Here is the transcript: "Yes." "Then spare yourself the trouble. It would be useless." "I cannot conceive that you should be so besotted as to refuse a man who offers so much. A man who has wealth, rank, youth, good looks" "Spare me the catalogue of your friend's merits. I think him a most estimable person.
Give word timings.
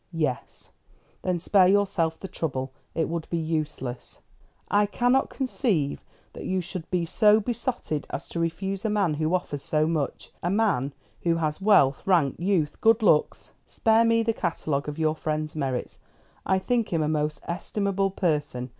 "Yes." 0.13 0.71
"Then 1.21 1.37
spare 1.37 1.67
yourself 1.67 2.19
the 2.19 2.27
trouble. 2.27 2.71
It 2.95 3.07
would 3.07 3.29
be 3.29 3.37
useless." 3.37 4.17
"I 4.67 4.87
cannot 4.87 5.29
conceive 5.29 6.03
that 6.33 6.43
you 6.47 6.59
should 6.59 6.89
be 6.89 7.05
so 7.05 7.39
besotted 7.39 8.07
as 8.09 8.27
to 8.29 8.39
refuse 8.39 8.83
a 8.83 8.89
man 8.89 9.13
who 9.13 9.35
offers 9.35 9.61
so 9.61 9.85
much. 9.85 10.31
A 10.41 10.49
man 10.49 10.93
who 11.21 11.35
has 11.35 11.61
wealth, 11.61 12.01
rank, 12.07 12.37
youth, 12.39 12.81
good 12.81 13.03
looks" 13.03 13.51
"Spare 13.67 14.03
me 14.03 14.23
the 14.23 14.33
catalogue 14.33 14.89
of 14.89 14.97
your 14.97 15.15
friend's 15.15 15.55
merits. 15.55 15.99
I 16.47 16.57
think 16.57 16.91
him 16.91 17.03
a 17.03 17.07
most 17.07 17.39
estimable 17.47 18.09
person. 18.09 18.69